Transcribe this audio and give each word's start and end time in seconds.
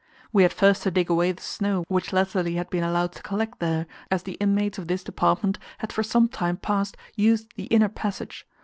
We 0.33 0.41
had 0.41 0.51
first 0.51 0.81
to 0.81 0.89
dig 0.89 1.11
away 1.11 1.31
the 1.31 1.43
snow, 1.43 1.85
which 1.87 2.11
latterly 2.11 2.55
had 2.55 2.71
been 2.71 2.83
allowed 2.83 3.11
to 3.11 3.21
collect 3.21 3.59
there, 3.59 3.85
as 4.09 4.23
the 4.23 4.31
inmates 4.41 4.79
of 4.79 4.87
this 4.87 5.03
department 5.03 5.59
had 5.77 5.93
for 5.93 6.01
some 6.01 6.27
time 6.27 6.57
past 6.57 6.97
used 7.15 7.49
the 7.55 7.65
inner 7.65 7.87
passage. 7.87 8.47